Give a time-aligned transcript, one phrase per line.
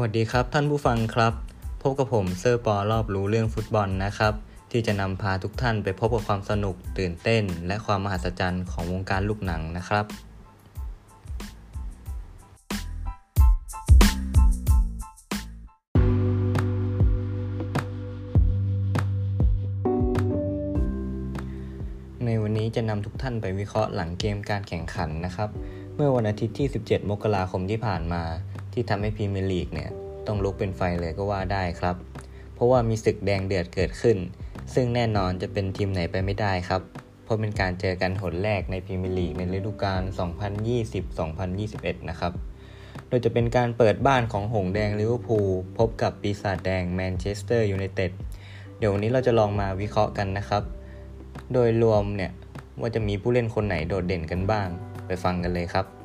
[0.00, 1.32] วัสดีครับท่านผู้ฟังครับ
[1.82, 4.34] พบกับผมเซอร์ปอรอบรู้เรื่องฟุตบอลนะครับ
[4.70, 10.06] ที่จะนำพาทุกท่านไปพบกับความสนุกตื่นเต้น และความมหัศจรรย์ของวงการลูกหนังนะครับ
[22.24, 25.48] ในวันนี้จะนำทุกท่านไปวิเคราะห์หลังเกมการแข่งขันนะครับ
[25.94, 28.22] เมื่อวันอาทิตย์ที่ 17 มกราคมที่ผ่านมา
[28.74, 29.90] ที่ทำให้พรีเมียร์ลีกเนี่ย
[30.26, 31.96] ต้องลุกเป็นไฟเลยก็ว่าได้ครับ
[32.54, 34.16] เพราะว่ามีศึกแดงเดือดเกิดขึ้น
[34.74, 36.82] ซึ่งแน่นอนจะเป็นทีมไหนไปไม่ได้ครับ
[37.24, 40.02] เพราะเป็นการเจอกันหนแรกในพรีเมียร์ลีกในฤดูกาล
[40.84, 42.32] 2020-2021 นะครับ
[43.08, 48.12] โดยจะเป็นการเปิดบ้านของหงส์แดงลิเวอร์พูลพบกับปีศาจแดงแมนเชสเตอร์ยูไนเต็ด
[48.78, 50.62] เดี๋ยววันนี้เราจะลองมาวิเคราะห์กันนะครับ
[51.52, 52.32] โดยรวมเนี่ย
[52.80, 54.68] ว่าจะมีผู้เล่นคนไหนโดดเด่นกันบ้าง
[55.06, 56.03] ไปฟังกันเลยครับ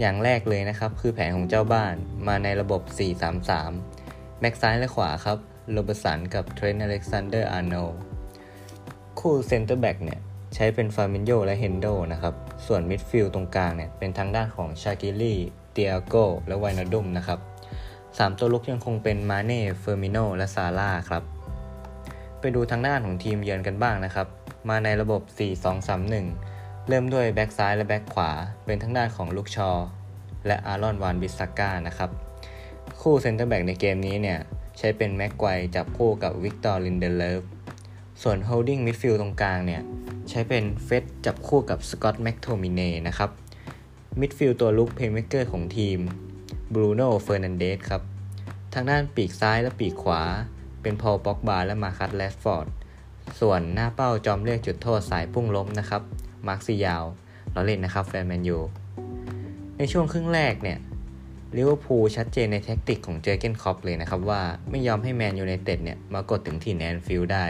[0.00, 1.94] อย่างแรกเลยนะครับ คือแผนของเจ้าบ้าน
[2.28, 2.82] มาในระบบ
[3.60, 5.38] 4-3-3แบ็กซ้ายและขวาครับ
[5.70, 7.74] โรเบิร์ตสันกับเทรนต์อเล็กซานเดอร์อาร์โน
[9.20, 10.20] คู่เซนเตอร์แบ็กเนี่ย
[10.54, 12.34] ใช้เป็นฟาบินโญ่และเฮนโด้นะครับ
[12.66, 15.38] ส่วนมิดฟิลด์ตรงกลางเนี่ยเป็นทางด้านของชากิลี่
[15.72, 16.14] เตียโก
[16.46, 17.38] และไวนัลดุมนะครับ
[18.18, 21.22] สามตัวรุกยังคงเป็นมาเน่เฟอร์มิโน่และซาลาห์ครับ
[22.40, 24.26] ไปดูทางด้านของทีมเยือนกันบ้างนะครับ
[24.68, 26.55] มาในระบบ 4-2-3-1
[26.90, 28.30] เริ่มด้วยแบ็กซ้ายและแบ็กขวา
[28.64, 29.70] เป็นทางด้านของลุคชอว์
[30.46, 32.10] และอารอนวานบิสซาก้านะครับ
[33.00, 34.38] คู่เซนเตอร์แบ็กในเกมนี้เนี่ย
[34.78, 37.40] ใช้เป็นแม็กไกวร์จับคู่กับวิกตอร์ลินเดเลิฟ
[38.22, 39.82] ส่วน holding midfield ตรงกลางเนี่ย
[40.28, 43.30] ใช้เป็นเฟร็ดจับคู่กับสกอตแม็กโทมิเน่นะครับ
[44.20, 45.98] มิดฟิลด์ตัวรุก playmaker ของทีม
[46.74, 48.02] บรูโน่เฟอร์นันเดสครับ
[48.74, 50.22] ทางด้านปีกซ้ายและปีกขวา
[50.82, 52.66] เป็นพอลป็อกบาและมาร์คัสแรชฟอร์ด
[53.40, 56.02] ส่วนหน้าเป้าจอมเรียกจุดโทษสายพุ่งล้มนะครับ
[56.48, 57.04] มาร์กซิยาล
[57.52, 58.58] ล้อเล่นนะครับแฟนแมนยู
[59.78, 60.78] ในช่วงครึ่งแรกเนี่ย
[61.56, 67.46] ลิเวอร์พูลชัดเจนในแท็กติกของเจอร์เกนคล็อปป์เลยนะครับว่าไม่ยอมให้แมนยูไนเต็ดเนี่ยมากดถึงถิ่นแอนฟิลด์ได้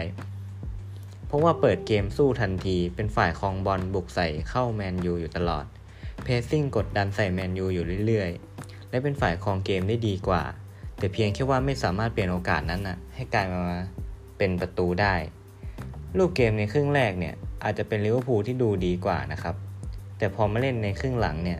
[1.27, 5.65] เพราะว่าเปิดเกมสู้ทันทีเป็นฝ่ายครองบอลบุกใส่เข้าแมนยูอยู่ตลอด
[6.23, 10.43] pressing กดดันใส่แมนยูอยู่เรื่อยๆ และเป็นฝ่ายครองเกมได้ดีกว่า
[10.97, 13.61] แต่เพียงแค่ว่าไม่สามารถเปลี่ยนโอกาสนั้นนะให้กลายมา
[14.37, 15.15] เป็นประตูได้
[16.17, 19.55] รูปเกมในครึ่งแรกเนี่ย อาจจะเป็นลิเวอร์พูลที่ดูดีกว่านะครับ
[20.17, 21.59] แต่พอมาเล่นในครึ่งหลังเนี่ย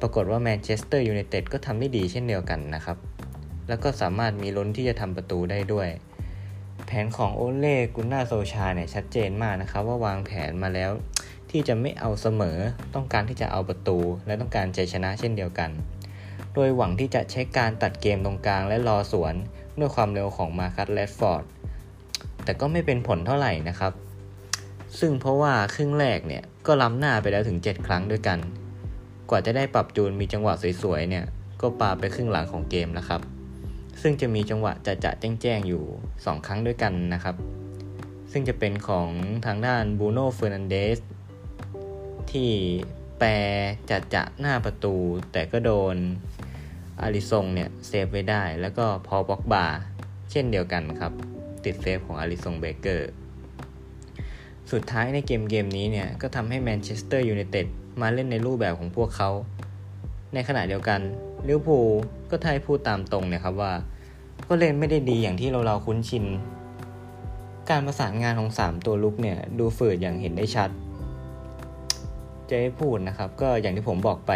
[0.00, 2.96] ปรากฏว่าแมนเชสเตอร์ยูไนเต็ดก็ทำได้ดีเช่นเดียวกันนะครับ
[3.68, 5.88] แล้วก็สามารถมีลุ้นที่จะทำประตูได้ด้วย
[6.86, 10.90] แผนของโอเล่กุนนาร์โซลชาเนี่ยชัดเจนมากนะครับ ว่าวางแผนมาแล้ว
[11.50, 12.58] ที่จะไม่เอาเสมอ
[12.94, 15.70] ต้องการที่จะเอาประตู และต้องการใจชนะเช่นเดียวกัน
[16.54, 19.34] โดยหวังที่จะใช้การตัดเกมตรงกลางและรอสวน
[19.78, 21.44] ด้วยความเร็วของมาคัตแรดฟอร์ด
[22.44, 23.92] แต่ก็ไม่เป็นผลเท่าไหร่นะครับ
[24.98, 28.38] ซึ่งเพราะว่าครึ่งแรกเนี่ยก็ล้ำหน้าไปแล้วถึง 7 ครั้งด้วยกัน
[29.30, 31.24] กว่าจะได้ปรับจูนมีจังหวะสวยๆเนี่ย
[31.60, 33.20] ก็ปาไปครึ่งหลังของเกมแล้วครับ
[34.00, 35.10] ซึ่งจะมีจังหวะจะจะ
[35.42, 35.84] แจ้งๆอยู่
[36.14, 37.36] 2 ครั้งด้วยกันนะครับ
[38.32, 39.10] ซึ่งจะเป็นของ
[39.46, 40.98] ทางด้านบรูโน่เฟอร์นันเดส
[42.32, 42.50] ที่
[43.18, 43.28] แป
[43.90, 44.94] จะจะหน้าประตู
[45.32, 45.96] แต่ก็โดน
[47.00, 49.66] อลิซงเนี่ยเซฟไว้ได้ แล้วก็พอลป็อกบา
[50.30, 51.12] เช่นเดียวกันครับ
[51.64, 53.10] ติดเซฟของอลิซงเบ็คเกอร์
[54.72, 57.66] สุดท้ายในเกมเกมนี้เนี่ยก็ทำให้แมนเชสเตอร์ยูไนเต็ด
[58.00, 59.30] มาเล่นในรูปแบบของพวกเขา
[60.34, 61.00] ในขณะเดียวกัน
[61.48, 61.88] ลิเวอร์พูล
[62.30, 63.72] ก็ถ้าพูดตามตรงนะครับว่า
[64.48, 66.24] ก็เล่นไม่ได้ดีอย่างที่เราเราคุ้นชิน
[67.70, 70.70] การประสานงานของ 3 ตัวลุกเนี่ยดูฝืดอย่างเห็นได้ชัด
[72.48, 74.32] จะให้พูดนะครับก็อย่างที่ผมบอกไป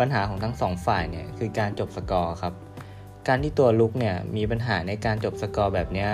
[0.00, 2.54] ปัญหาของทั้งสองฝ่ายเนี่ยคือการจบสกอร์ครับ
[3.28, 6.06] การที่ตัวลุกเนี่ยมีปัญหาในการจบสกอร์แบบนี้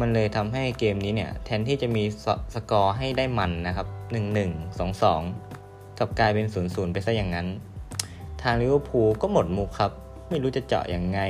[0.00, 3.86] มันเลยทำให้เกมนี้เนี่ยแทนที่จะมีสสกอร์ให้ได้มันนะครับ
[4.48, 4.78] 1-1
[5.18, 7.48] 2-2กลับกลายเป็น 0-0 ไปซะอย่างนั้น
[8.42, 9.92] ทางลิเวอร์พูลก็หมดมุกครับ
[10.28, 11.20] ไม่รู้จะเจาะยังไง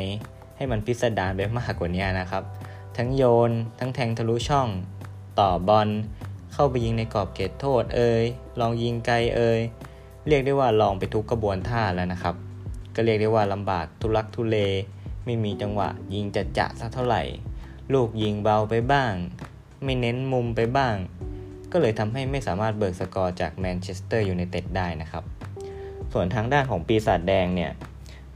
[0.56, 2.43] ให้มันพิสดารไปมากกว่านี้นะครับ
[2.97, 4.69] ทั้งโยน ทั้งแทงทะลุช่อง
[5.41, 5.88] ต่อบอล
[6.53, 8.25] เข้าไปยิงในกรอบเขตโทษเอย
[8.60, 9.60] ลองยิงไกลเอย
[10.28, 12.34] เรียกได้ว่าลองไปทุกกระบวนท่าแล้วนะครับ
[12.95, 14.56] ก็เรียกได้ว่าลำบากทุลักทุเล
[15.24, 17.22] ไม่มีจังหวะยิงจะจะสักเท่าไหร่
[17.95, 19.13] ลูกยิงเบาไปบ้าง
[19.84, 20.97] ไม่เน้นมุมไปบ้าง
[21.72, 25.25] ก็เลยทำให้ไม่สามารถเบิกสกอร์จากแมนเชสเตอร์ยูไนเต็ดได้นะครับ
[26.13, 27.71] ส่วนทางด้านของปีศาจแดงเนี่ย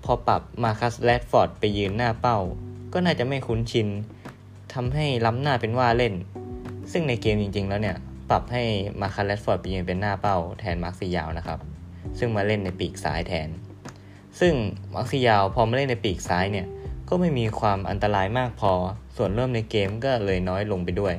[0.04, 2.38] พอปรับมาคัสแรดฟอร์ดไปยืนหน้าเป้า
[2.92, 3.88] ก็น่าจะไม่คุ้นชิน
[4.74, 6.14] ทำให้ล้ำหน้าเป็นว่าเล่น
[6.92, 7.96] ซึ่งในเกมจริง ๆ แล้วเนี่ย
[8.30, 8.62] ปรับให้
[9.00, 11.58] มาคัสแรดฟอร์ดไปยืนเป็นหน้าเป้า แทนมาร์กซิยาลนะครับ
[12.18, 13.48] ซึ่งมาเล่นในปีกซ้ายแทน
[14.40, 14.54] ซึ่ง
[14.94, 16.66] มาร์คซิยาลพอมาเล่นในปีกซ้ายเนี่ย
[17.08, 18.72] ก็ไม่มีความอันตรายมากพอ
[19.16, 21.14] ส่วนร่วมในเกมก็เลยน้อยลงไปด้วย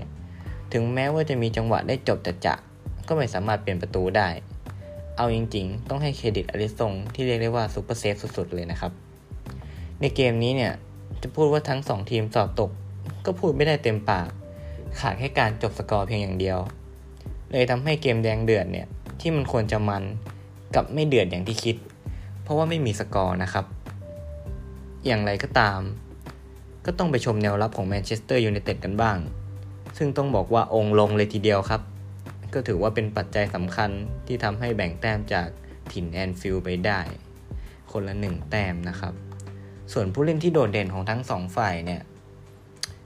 [0.73, 2.55] ถึงแม้ว่าจะมีจังหวะได้จบจะจะ
[3.07, 4.29] ก็ไม่สามารถเปลี่ยนประตูได้
[5.17, 8.91] เอาจริงๆ ต้องให้เครดิตอลิซงที่เรียกได้ว่า super save สุดๆ เลยนะครับ
[10.01, 10.73] ในเกมนี้เนี่ย
[11.21, 12.71] จะพูดว่าทั้งสองทีมสอบตก
[13.25, 14.27] ก็พูดไม่ได้เต็มปาก
[14.99, 16.57] ขาดแค่การจบสกอร์เพียงอย่างเดียว
[17.51, 18.87] เลยทำให้เกมแดงเดือดเนี่ย
[19.19, 20.03] ที่มันควรจะมัน
[20.75, 21.75] กลับไม่เดือดอย่างที่คิด
[22.43, 23.65] เพราะว่าไม่มีสกอร์นะครับ
[25.07, 25.79] อย่างไรก็ตาม
[26.85, 29.17] ก็ต้องไปชมแนวรับของแมนเชสเตอร์ยูไนเต็ดกันบ้าง
[29.97, 31.81] ซึ่งต้องบอกว่าองค์ลงเลยทีเดียวครับ
[32.53, 33.89] ก็ถือว่าเป็นปัจจัยสำคัญ
[34.27, 35.47] ที่ทำให้แบ่งแต้มจาก
[35.91, 36.99] ถิ่นแอนฟิลด์ไปได้
[37.91, 39.13] คนละหนึ่งแต้มนะครับ
[39.93, 42.01] ส่วนผู้เล่นที่โดดเด่นของทั้งสองฝ่ายเนี่ย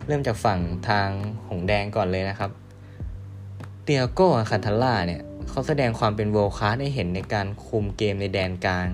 [0.07, 0.59] เริ่มจากฝั่ง
[0.89, 1.09] ทาง
[1.49, 2.51] หงส์แดงก่อนเลยนะครับ
[3.83, 8.87] เตียโก้อัลคันทาร่าเนี่ยเขาแสดงความเป็น world class ให้เห็นในการคุมเกมในแดนกลาง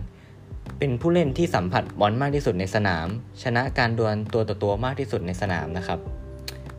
[0.80, 3.08] เป็นผู้เล่นที่สัมผัสบอลมากที่สุดในสนาม
[3.44, 6.00] ชนะการดวลตัวต่อตัวมากที่สุดในสนามนะครับ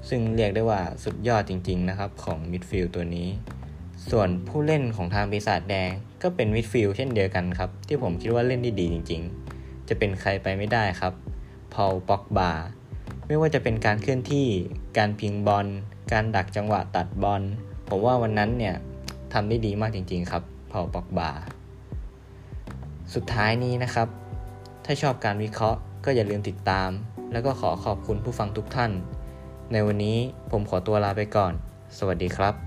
[0.08, 3.28] ซึ่งเรียกได้ว่าสุดยอดจริง ๆ นะครับ ของมิดฟิลด์ตัวนี้
[4.10, 5.90] ส่วนผู้เล่นของทางปีศาจแดง
[6.22, 9.22] ก็เป็นมิดฟิลด์เช่นเดียวกันครับ ที่ผมคิดว่าเล่นได้ดีจริง
[9.54, 11.12] ๆ จะเป็นใครไปไม่ได้ครับ
[11.74, 12.50] พอลป็อกบา
[13.26, 14.46] ไม่ว่าจะเป็นการเคลื่อนที่
[14.98, 15.66] การพลิกบอล
[16.12, 17.42] การดักจังหวะตัดบอล
[17.88, 18.74] ผมว่าวันนั้นเนี่ย
[19.32, 21.30] ทำได้ดีมากจริง ๆ ครับพอลป็อกบา
[23.14, 24.08] สุดท้ายนี้นะครับ
[24.84, 26.90] ถ้าชอบการวิเคราะห์ก็อย่าลืมติดตาม
[27.32, 28.90] แล้วก็ขอขอบคุณผู้ฟังทุกท่าน
[29.72, 30.18] ในวันนี้
[30.50, 31.52] ผมขอตัวลาไปก่อน
[31.98, 32.65] สวัสดีครับ